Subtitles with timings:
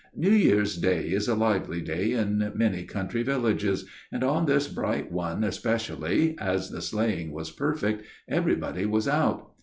[0.15, 4.67] Now, New Year's Day is a lively day in many country villages, and on this
[4.67, 9.51] bright one especially, as the sleighing was perfect, everybody was out.